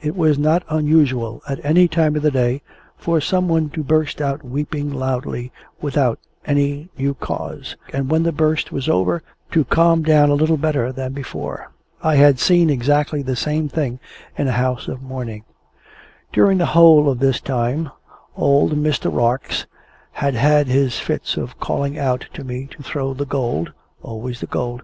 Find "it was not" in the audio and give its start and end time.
0.00-0.62